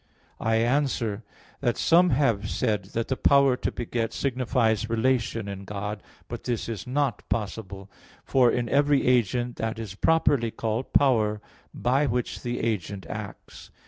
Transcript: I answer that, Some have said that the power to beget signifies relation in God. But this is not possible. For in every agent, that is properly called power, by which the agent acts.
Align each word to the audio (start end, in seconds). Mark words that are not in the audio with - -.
I 0.39 0.55
answer 0.55 1.23
that, 1.59 1.77
Some 1.77 2.09
have 2.09 2.49
said 2.49 2.85
that 2.95 3.07
the 3.07 3.15
power 3.15 3.55
to 3.57 3.71
beget 3.71 4.13
signifies 4.13 4.89
relation 4.89 5.47
in 5.47 5.63
God. 5.63 6.01
But 6.27 6.45
this 6.45 6.67
is 6.67 6.87
not 6.87 7.21
possible. 7.29 7.87
For 8.23 8.49
in 8.51 8.67
every 8.67 9.05
agent, 9.05 9.57
that 9.57 9.77
is 9.77 9.93
properly 9.93 10.49
called 10.49 10.91
power, 10.91 11.39
by 11.71 12.07
which 12.07 12.41
the 12.41 12.61
agent 12.61 13.05
acts. 13.09 13.69